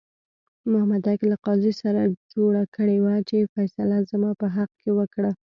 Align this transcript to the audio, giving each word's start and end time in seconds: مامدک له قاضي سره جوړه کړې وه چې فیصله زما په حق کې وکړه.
مامدک 0.71 1.19
له 1.31 1.35
قاضي 1.45 1.73
سره 1.81 1.99
جوړه 2.33 2.63
کړې 2.75 2.97
وه 3.03 3.15
چې 3.29 3.49
فیصله 3.53 3.97
زما 4.09 4.31
په 4.41 4.47
حق 4.55 4.69
کې 4.81 4.89
وکړه. 4.99 5.31